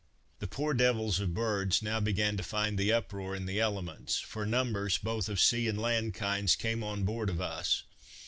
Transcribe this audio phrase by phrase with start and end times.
[0.39, 4.47] The poor devils of birds now began to find the uproar in the elements, for
[4.47, 7.83] numbers, both of sea and land kinds, came on board of us.